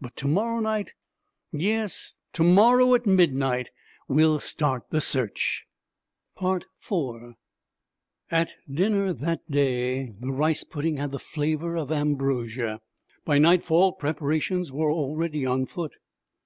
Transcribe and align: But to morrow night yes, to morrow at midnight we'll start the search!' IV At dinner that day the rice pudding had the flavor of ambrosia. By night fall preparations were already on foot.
But 0.00 0.16
to 0.16 0.26
morrow 0.26 0.58
night 0.60 0.94
yes, 1.52 2.16
to 2.32 2.42
morrow 2.42 2.94
at 2.94 3.04
midnight 3.04 3.70
we'll 4.08 4.40
start 4.40 4.84
the 4.88 5.02
search!' 5.02 5.66
IV 6.40 6.62
At 8.30 8.54
dinner 8.72 9.12
that 9.12 9.50
day 9.50 10.14
the 10.18 10.32
rice 10.32 10.64
pudding 10.64 10.96
had 10.96 11.12
the 11.12 11.18
flavor 11.18 11.76
of 11.76 11.92
ambrosia. 11.92 12.80
By 13.26 13.36
night 13.38 13.64
fall 13.66 13.92
preparations 13.92 14.72
were 14.72 14.90
already 14.90 15.44
on 15.44 15.66
foot. 15.66 15.92